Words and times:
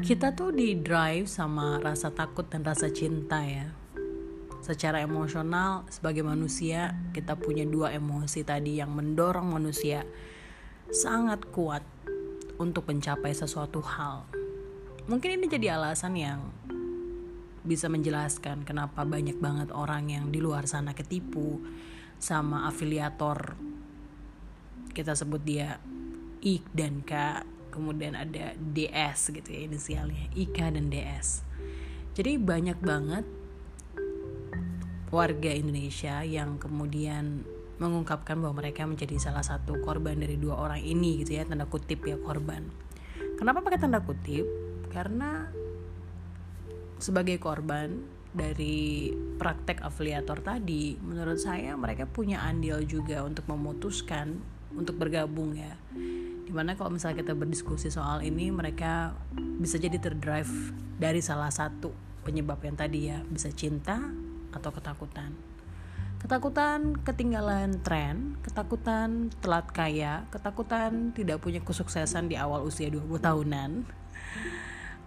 kita 0.00 0.32
tuh 0.32 0.48
di 0.48 0.80
drive 0.80 1.28
sama 1.28 1.76
rasa 1.76 2.08
takut 2.08 2.48
dan 2.48 2.64
rasa 2.64 2.88
cinta 2.88 3.44
ya. 3.44 3.68
Secara 4.64 5.04
emosional 5.04 5.84
sebagai 5.92 6.24
manusia 6.24 6.96
kita 7.12 7.36
punya 7.36 7.68
dua 7.68 7.92
emosi 7.92 8.40
tadi 8.40 8.80
yang 8.80 8.96
mendorong 8.96 9.52
manusia 9.52 10.04
sangat 10.88 11.44
kuat 11.52 11.84
untuk 12.56 12.88
mencapai 12.88 13.36
sesuatu 13.36 13.84
hal. 13.84 14.24
Mungkin 15.04 15.36
ini 15.40 15.46
jadi 15.52 15.76
alasan 15.76 16.16
yang 16.16 16.40
bisa 17.60 17.92
menjelaskan 17.92 18.64
kenapa 18.64 19.04
banyak 19.04 19.36
banget 19.36 19.68
orang 19.68 20.08
yang 20.08 20.32
di 20.32 20.40
luar 20.40 20.64
sana 20.64 20.96
ketipu 20.96 21.60
sama 22.16 22.64
afiliator 22.64 23.52
kita 24.96 25.12
sebut 25.12 25.44
dia 25.44 25.76
I 26.40 26.64
dan 26.72 27.04
K 27.04 27.44
kemudian 27.70 28.18
ada 28.18 28.52
DS 28.58 29.32
gitu 29.32 29.48
ya 29.48 29.60
inisialnya 29.70 30.28
IK 30.36 30.58
dan 30.74 30.90
DS 30.90 31.46
jadi 32.12 32.36
banyak 32.36 32.78
banget 32.82 33.24
warga 35.10 35.50
Indonesia 35.50 36.22
yang 36.22 36.58
kemudian 36.62 37.42
mengungkapkan 37.82 38.38
bahwa 38.38 38.62
mereka 38.62 38.86
menjadi 38.86 39.18
salah 39.18 39.42
satu 39.42 39.82
korban 39.82 40.20
dari 40.20 40.38
dua 40.38 40.60
orang 40.60 40.84
ini 40.84 41.24
gitu 41.24 41.40
ya 41.40 41.48
tanda 41.48 41.66
kutip 41.66 42.04
ya 42.06 42.20
korban. 42.20 42.68
Kenapa 43.40 43.64
pakai 43.64 43.80
tanda 43.80 44.04
kutip? 44.04 44.44
Karena 44.92 45.48
sebagai 47.00 47.40
korban 47.40 48.04
dari 48.30 49.10
praktek 49.40 49.82
afiliator 49.82 50.44
tadi 50.44 50.94
menurut 51.00 51.40
saya 51.40 51.74
mereka 51.74 52.06
punya 52.06 52.46
andil 52.46 52.84
juga 52.86 53.26
untuk 53.26 53.48
memutuskan 53.50 54.38
untuk 54.70 55.02
bergabung 55.02 55.58
ya 55.58 55.74
di 56.50 56.58
mana 56.58 56.74
kalau 56.74 56.90
misalnya 56.90 57.22
kita 57.22 57.38
berdiskusi 57.38 57.94
soal 57.94 58.26
ini 58.26 58.50
mereka 58.50 59.14
bisa 59.62 59.78
jadi 59.78 60.02
terdrive 60.02 60.50
dari 60.98 61.22
salah 61.22 61.46
satu 61.46 61.94
penyebab 62.26 62.58
yang 62.66 62.74
tadi 62.74 63.06
ya. 63.06 63.22
Bisa 63.22 63.54
cinta 63.54 64.02
atau 64.50 64.74
ketakutan. 64.74 65.30
Ketakutan 66.18 66.98
ketinggalan 67.06 67.78
tren 67.86 68.34
ketakutan 68.42 69.30
telat 69.38 69.70
kaya 69.70 70.26
ketakutan 70.34 71.14
tidak 71.14 71.38
punya 71.38 71.62
kesuksesan 71.62 72.26
di 72.26 72.34
awal 72.34 72.66
usia 72.66 72.90
20 72.90 73.06
tahunan 73.22 73.86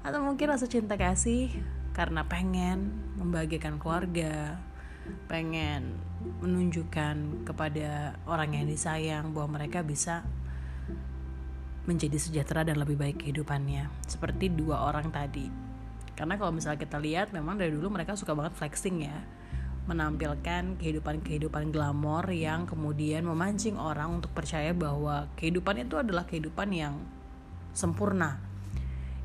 atau 0.08 0.20
mungkin 0.24 0.48
rasa 0.48 0.72
cinta 0.72 0.96
kasih 0.96 1.52
karena 1.92 2.24
pengen 2.24 2.96
membahagiakan 3.20 3.84
keluarga 3.84 4.64
pengen 5.28 6.00
menunjukkan 6.40 7.44
kepada 7.44 8.16
orang 8.32 8.56
yang 8.56 8.66
disayang 8.66 9.36
bahwa 9.36 9.60
mereka 9.60 9.84
bisa 9.84 10.24
menjadi 11.84 12.16
sejahtera 12.16 12.64
dan 12.64 12.80
lebih 12.80 12.96
baik 12.96 13.24
kehidupannya. 13.24 13.92
Seperti 14.08 14.48
dua 14.48 14.88
orang 14.88 15.12
tadi. 15.12 15.48
Karena 16.14 16.38
kalau 16.40 16.54
misalnya 16.56 16.80
kita 16.80 17.02
lihat 17.02 17.36
memang 17.36 17.60
dari 17.60 17.74
dulu 17.74 17.92
mereka 17.92 18.16
suka 18.16 18.32
banget 18.32 18.56
flexing 18.56 19.04
ya. 19.04 19.18
Menampilkan 19.84 20.80
kehidupan-kehidupan 20.80 21.76
glamor 21.76 22.24
yang 22.32 22.64
kemudian 22.64 23.28
memancing 23.28 23.76
orang 23.76 24.24
untuk 24.24 24.32
percaya 24.32 24.72
bahwa 24.72 25.28
kehidupan 25.36 25.84
itu 25.84 26.00
adalah 26.00 26.24
kehidupan 26.24 26.72
yang 26.72 27.04
sempurna 27.76 28.40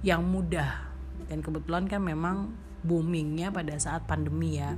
yang 0.03 0.27
mudah. 0.27 0.91
Dan 1.31 1.45
kebetulan 1.45 1.87
kan 1.87 2.03
memang 2.03 2.51
boomingnya 2.83 3.55
pada 3.55 3.79
saat 3.79 4.03
pandemi 4.11 4.59
ya. 4.59 4.75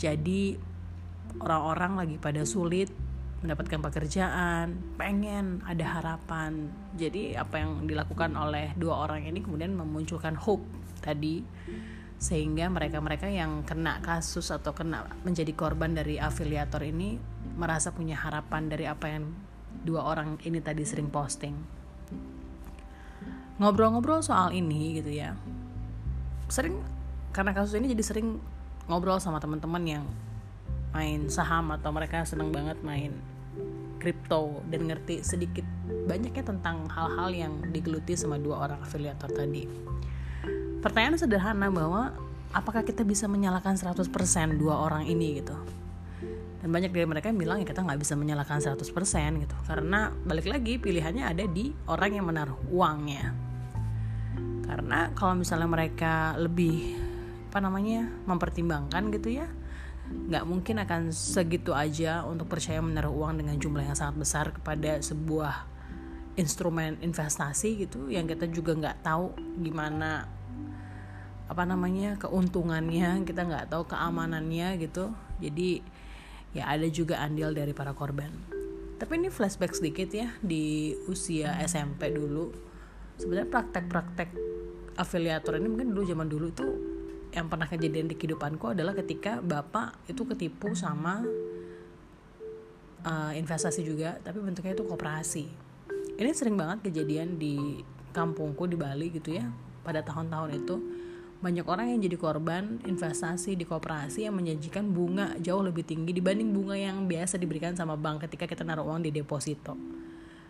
Jadi 0.00 0.56
orang-orang 1.42 1.92
lagi 2.00 2.16
pada 2.16 2.48
sulit 2.48 2.88
mendapatkan 3.38 3.78
pekerjaan, 3.78 4.74
pengen 4.98 5.62
ada 5.62 5.86
harapan. 6.00 6.74
Jadi 6.98 7.38
apa 7.38 7.62
yang 7.62 7.86
dilakukan 7.86 8.34
oleh 8.34 8.74
dua 8.74 9.06
orang 9.06 9.26
ini 9.26 9.38
kemudian 9.38 9.78
memunculkan 9.78 10.34
hope 10.34 10.66
tadi 10.98 11.46
sehingga 12.18 12.66
mereka-mereka 12.66 13.30
yang 13.30 13.62
kena 13.62 14.02
kasus 14.02 14.50
atau 14.50 14.74
kena 14.74 15.06
menjadi 15.22 15.54
korban 15.54 15.94
dari 15.94 16.18
afiliator 16.18 16.82
ini 16.82 17.14
merasa 17.54 17.94
punya 17.94 18.18
harapan 18.18 18.66
dari 18.66 18.90
apa 18.90 19.06
yang 19.06 19.30
dua 19.86 20.02
orang 20.02 20.42
ini 20.42 20.58
tadi 20.58 20.82
sering 20.82 21.06
posting. 21.14 21.54
Ngobrol-ngobrol 23.62 24.18
soal 24.22 24.50
ini 24.50 24.98
gitu 24.98 25.14
ya. 25.14 25.38
Sering 26.50 26.82
karena 27.30 27.54
kasus 27.54 27.78
ini 27.78 27.94
jadi 27.94 28.02
sering 28.02 28.42
ngobrol 28.90 29.22
sama 29.22 29.38
teman-teman 29.38 29.84
yang 29.86 30.04
main 30.92 31.28
saham 31.28 31.70
atau 31.74 31.92
mereka 31.92 32.24
seneng 32.24 32.52
banget 32.52 32.80
main 32.80 33.12
kripto 33.98 34.62
dan 34.70 34.86
ngerti 34.88 35.26
sedikit 35.26 35.66
banyaknya 36.06 36.46
tentang 36.46 36.86
hal-hal 36.88 37.28
yang 37.34 37.52
digeluti 37.74 38.14
sama 38.14 38.38
dua 38.38 38.70
orang 38.70 38.80
afiliator 38.80 39.28
tadi. 39.28 39.66
Pertanyaan 40.78 41.18
sederhana 41.18 41.68
bahwa 41.68 42.14
apakah 42.54 42.86
kita 42.86 43.02
bisa 43.02 43.26
menyalakan 43.26 43.74
100% 43.74 44.06
dua 44.56 44.86
orang 44.86 45.04
ini 45.04 45.42
gitu. 45.42 45.58
Dan 46.58 46.74
banyak 46.74 46.90
dari 46.90 47.06
mereka 47.06 47.30
yang 47.30 47.38
bilang 47.38 47.58
ya 47.62 47.66
kita 47.66 47.82
nggak 47.82 47.98
bisa 47.98 48.14
menyalahkan 48.14 48.62
100% 48.62 48.82
gitu. 49.42 49.56
Karena 49.66 50.10
balik 50.10 50.46
lagi 50.46 50.78
pilihannya 50.78 51.26
ada 51.26 51.44
di 51.50 51.74
orang 51.90 52.10
yang 52.14 52.26
menaruh 52.30 52.58
uangnya. 52.70 53.34
Karena 54.62 55.10
kalau 55.18 55.34
misalnya 55.34 55.66
mereka 55.66 56.38
lebih 56.38 56.94
apa 57.48 57.64
namanya 57.64 58.04
mempertimbangkan 58.28 59.08
gitu 59.08 59.40
ya 59.40 59.48
nggak 60.08 60.44
mungkin 60.44 60.80
akan 60.80 61.12
segitu 61.12 61.72
aja 61.76 62.24
untuk 62.24 62.48
percaya 62.48 62.80
menaruh 62.80 63.12
uang 63.12 63.44
dengan 63.44 63.56
jumlah 63.56 63.84
yang 63.84 63.96
sangat 63.96 64.16
besar 64.16 64.46
kepada 64.52 65.00
sebuah 65.04 65.68
instrumen 66.38 66.96
investasi 67.02 67.88
gitu 67.88 68.06
yang 68.08 68.24
kita 68.24 68.46
juga 68.48 68.72
nggak 68.76 69.02
tahu 69.02 69.34
gimana 69.58 70.30
apa 71.48 71.64
namanya 71.64 72.20
keuntungannya 72.20 73.24
kita 73.24 73.48
nggak 73.48 73.72
tahu 73.72 73.88
keamanannya 73.88 74.76
gitu. 74.84 75.10
Jadi 75.40 75.80
ya 76.52 76.68
ada 76.68 76.84
juga 76.92 77.24
andil 77.24 77.56
dari 77.56 77.72
para 77.72 77.96
korban. 77.96 78.28
Tapi 79.00 79.12
ini 79.16 79.32
flashback 79.32 79.72
sedikit 79.72 80.12
ya 80.12 80.28
di 80.44 80.92
usia 81.08 81.56
SMP 81.64 82.12
dulu. 82.12 82.52
Sebenarnya 83.16 83.48
praktek-praktek 83.48 84.30
afiliator 85.00 85.56
ini 85.56 85.68
mungkin 85.72 85.96
dulu 85.96 86.02
zaman 86.04 86.28
dulu 86.28 86.48
tuh 86.52 86.97
yang 87.32 87.46
pernah 87.46 87.68
kejadian 87.68 88.08
di 88.08 88.16
kehidupanku 88.16 88.72
adalah 88.72 88.96
ketika 88.96 89.44
bapak 89.44 89.96
itu 90.08 90.24
ketipu 90.24 90.72
sama 90.72 91.22
uh, 93.04 93.32
investasi 93.36 93.84
juga 93.84 94.16
tapi 94.24 94.40
bentuknya 94.40 94.72
itu 94.72 94.84
koperasi. 94.84 95.44
Ini 96.18 96.30
sering 96.34 96.58
banget 96.58 96.90
kejadian 96.90 97.38
di 97.38 97.84
kampungku 98.10 98.66
di 98.66 98.74
Bali 98.74 99.12
gitu 99.14 99.36
ya. 99.36 99.46
Pada 99.86 100.02
tahun-tahun 100.02 100.50
itu 100.56 100.76
banyak 101.38 101.62
orang 101.70 101.94
yang 101.94 102.02
jadi 102.02 102.18
korban 102.18 102.82
investasi 102.82 103.54
di 103.54 103.62
koperasi 103.62 104.26
yang 104.26 104.34
menjanjikan 104.34 104.90
bunga 104.90 105.38
jauh 105.38 105.62
lebih 105.62 105.86
tinggi 105.86 106.10
dibanding 106.10 106.50
bunga 106.50 106.74
yang 106.74 107.06
biasa 107.06 107.38
diberikan 107.38 107.78
sama 107.78 107.94
bank 107.94 108.26
ketika 108.26 108.50
kita 108.50 108.66
naruh 108.66 108.82
uang 108.90 109.06
di 109.06 109.14
deposito 109.14 109.78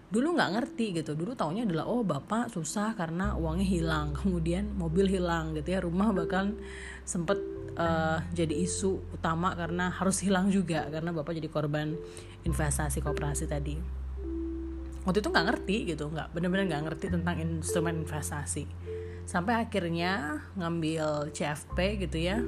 dulu 0.08 0.36
nggak 0.36 0.50
ngerti 0.56 0.86
gitu. 1.00 1.12
Dulu 1.12 1.36
taunya 1.36 1.68
adalah 1.68 1.84
oh 1.84 2.00
bapak 2.00 2.48
susah 2.48 2.96
karena 2.96 3.36
uangnya 3.36 3.68
hilang. 3.68 4.08
Kemudian 4.18 4.72
mobil 4.74 5.08
hilang 5.08 5.52
gitu 5.56 5.68
ya. 5.68 5.80
Rumah 5.84 6.08
bahkan 6.16 6.56
sempet 7.04 7.36
uh, 7.76 8.20
jadi 8.32 8.54
isu 8.64 9.16
utama 9.20 9.52
karena 9.52 9.92
harus 9.92 10.20
hilang 10.24 10.48
juga. 10.48 10.88
Karena 10.88 11.12
bapak 11.12 11.36
jadi 11.36 11.48
korban 11.52 11.94
investasi 12.44 13.04
kooperasi 13.04 13.44
tadi. 13.48 13.76
Waktu 15.04 15.24
itu 15.24 15.28
nggak 15.28 15.46
ngerti 15.52 15.76
gitu. 15.92 16.08
Nggak 16.08 16.32
bener-bener 16.32 16.64
nggak 16.72 16.84
ngerti 16.88 17.06
tentang 17.12 17.36
instrumen 17.40 18.04
investasi. 18.04 18.64
Sampai 19.28 19.60
akhirnya 19.60 20.40
ngambil 20.56 21.36
CFP 21.36 22.08
gitu 22.08 22.16
ya. 22.16 22.40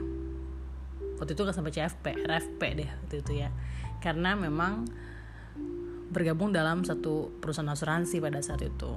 Waktu 1.20 1.36
itu 1.36 1.40
nggak 1.44 1.56
sampai 1.56 1.72
CFP 1.76 2.04
RFP 2.24 2.60
deh 2.80 2.88
waktu 2.88 3.16
itu 3.20 3.32
ya. 3.44 3.52
Karena 4.00 4.32
memang 4.32 4.88
bergabung 6.10 6.50
dalam 6.50 6.82
satu 6.82 7.30
perusahaan 7.38 7.70
asuransi 7.70 8.18
pada 8.18 8.42
saat 8.42 8.66
itu. 8.66 8.92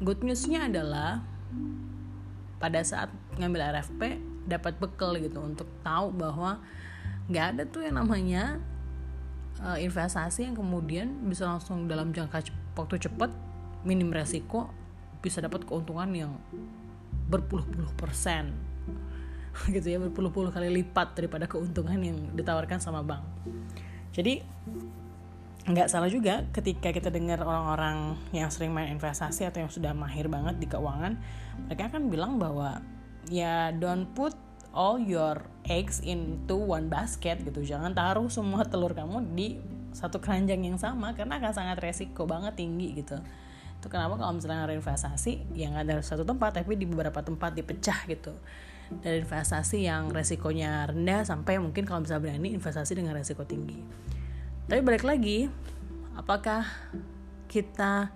Good 0.00 0.24
newsnya 0.24 0.66
adalah 0.66 1.22
pada 2.58 2.80
saat 2.82 3.12
ngambil 3.36 3.74
RFP 3.76 4.18
dapat 4.46 4.78
bekal 4.80 5.14
gitu 5.20 5.38
untuk 5.38 5.68
tahu 5.86 6.10
bahwa 6.10 6.58
nggak 7.30 7.46
ada 7.54 7.62
tuh 7.68 7.86
yang 7.86 8.02
namanya 8.02 8.58
uh, 9.62 9.78
investasi 9.78 10.50
yang 10.50 10.56
kemudian 10.58 11.22
bisa 11.26 11.46
langsung 11.46 11.86
dalam 11.86 12.10
jangka 12.10 12.50
waktu 12.74 13.06
cepat 13.06 13.30
minim 13.86 14.10
resiko 14.10 14.70
bisa 15.22 15.38
dapat 15.38 15.62
keuntungan 15.62 16.10
yang 16.10 16.32
berpuluh-puluh 17.30 17.94
persen 17.94 18.54
gitu 19.74 19.86
ya 19.86 19.98
berpuluh-puluh 20.02 20.50
kali 20.50 20.70
lipat 20.82 21.14
daripada 21.14 21.46
keuntungan 21.46 21.98
yang 22.02 22.18
ditawarkan 22.34 22.82
sama 22.82 23.06
bank 23.06 23.22
jadi 24.10 24.42
nggak 25.62 25.86
salah 25.86 26.10
juga 26.10 26.42
ketika 26.50 26.90
kita 26.90 27.06
dengar 27.06 27.38
orang-orang 27.46 28.18
yang 28.34 28.50
sering 28.50 28.74
main 28.74 28.90
investasi 28.90 29.46
atau 29.46 29.62
yang 29.62 29.70
sudah 29.70 29.94
mahir 29.94 30.26
banget 30.26 30.58
di 30.58 30.66
keuangan 30.66 31.14
mereka 31.70 31.86
akan 31.86 32.10
bilang 32.10 32.34
bahwa 32.42 32.82
ya 33.30 33.70
don't 33.70 34.10
put 34.10 34.34
all 34.74 34.98
your 34.98 35.38
eggs 35.68 36.00
into 36.02 36.56
one 36.56 36.88
basket 36.88 37.38
gitu. 37.44 37.62
Jangan 37.62 37.92
taruh 37.94 38.26
semua 38.32 38.66
telur 38.70 38.96
kamu 38.96 39.22
di 39.36 39.60
satu 39.92 40.18
keranjang 40.18 40.64
yang 40.64 40.80
sama 40.80 41.12
karena 41.12 41.38
akan 41.38 41.52
sangat 41.52 41.78
resiko 41.78 42.24
banget 42.24 42.58
tinggi 42.58 42.96
gitu. 42.96 43.20
Itu 43.78 43.86
kenapa 43.92 44.16
kalau 44.16 44.40
misalnya 44.40 44.66
reinvestasi 44.66 45.52
yang 45.54 45.76
ada 45.76 46.00
satu 46.00 46.24
tempat 46.24 46.58
tapi 46.58 46.74
di 46.74 46.88
beberapa 46.88 47.20
tempat 47.20 47.54
dipecah 47.54 48.08
gitu. 48.08 48.32
Dari 48.92 49.24
investasi 49.24 49.88
yang 49.88 50.12
resikonya 50.12 50.90
rendah 50.90 51.24
sampai 51.24 51.56
mungkin 51.56 51.88
kalau 51.88 52.04
bisa 52.04 52.20
berani 52.20 52.52
investasi 52.52 52.92
dengan 52.92 53.16
resiko 53.16 53.44
tinggi 53.46 53.80
tapi 54.66 54.80
balik 54.80 55.02
lagi 55.02 55.50
apakah 56.14 56.62
kita 57.50 58.12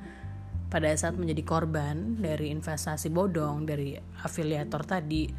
pada 0.67 0.89
saat 0.99 1.15
menjadi 1.15 1.43
korban 1.47 2.19
dari 2.19 2.51
investasi 2.51 3.11
bodong 3.11 3.67
dari 3.67 3.95
afiliator 4.23 4.83
tadi 4.83 5.31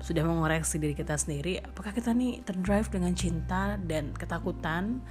sudah 0.00 0.22
mengoreksi 0.22 0.78
diri 0.78 0.94
kita 0.94 1.18
sendiri 1.18 1.58
apakah 1.60 1.90
kita 1.90 2.14
nih 2.14 2.40
terdrive 2.46 2.88
dengan 2.88 3.12
cinta 3.18 3.76
dan 3.82 4.14
ketakutan? 4.14 5.02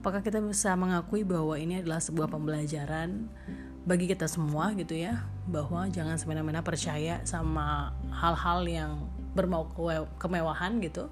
Apakah 0.00 0.24
kita 0.24 0.40
bisa 0.40 0.72
mengakui 0.78 1.26
bahwa 1.26 1.58
ini 1.58 1.82
adalah 1.82 2.00
sebuah 2.00 2.30
pembelajaran 2.30 3.28
bagi 3.84 4.06
kita 4.08 4.28
semua 4.28 4.72
gitu 4.76 4.92
ya 4.96 5.24
bahwa 5.48 5.88
jangan 5.88 6.20
semena-mena 6.20 6.60
percaya 6.60 7.20
sama 7.24 7.96
hal-hal 8.12 8.64
yang 8.68 8.92
berbau 9.32 9.68
kemewahan 10.20 10.78
gitu 10.84 11.08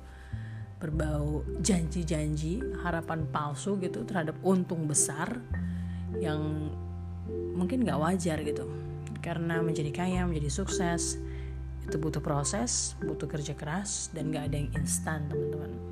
berbau 0.78 1.42
janji-janji 1.58 2.62
harapan 2.86 3.26
palsu 3.30 3.78
gitu 3.82 4.06
terhadap 4.06 4.38
untung 4.46 4.86
besar 4.86 5.42
yang 6.22 6.70
mungkin 7.58 7.82
gak 7.82 7.98
wajar 7.98 8.38
gitu. 8.46 8.66
Karena 9.18 9.58
menjadi 9.58 9.90
kaya 9.90 10.22
menjadi 10.24 10.62
sukses 10.62 11.18
itu 11.88 11.96
butuh 11.96 12.20
proses 12.20 12.92
butuh 13.00 13.24
kerja 13.24 13.56
keras 13.56 14.12
dan 14.12 14.28
gak 14.28 14.52
ada 14.52 14.56
yang 14.60 14.70
instan 14.76 15.24
teman-teman 15.32 15.87